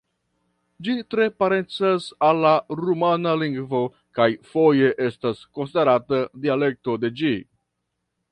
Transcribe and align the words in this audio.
Ĝi 0.85 0.93
tre 1.13 1.25
parencas 1.41 2.07
al 2.29 2.39
la 2.45 2.53
rumana 2.79 3.35
lingvo 3.41 3.83
kaj 4.19 4.27
foje 4.53 4.89
estas 5.09 5.45
konsiderata 5.59 6.23
dialekto 6.47 6.97
de 7.05 7.13
ĝi. 7.21 7.33